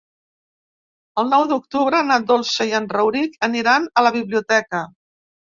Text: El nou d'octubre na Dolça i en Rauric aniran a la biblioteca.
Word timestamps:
El 1.23 1.29
nou 1.33 1.43
d'octubre 1.51 1.99
na 2.09 2.17
Dolça 2.31 2.69
i 2.71 2.75
en 2.79 2.89
Rauric 2.97 3.39
aniran 3.49 3.87
a 4.03 4.07
la 4.09 4.15
biblioteca. 4.17 4.83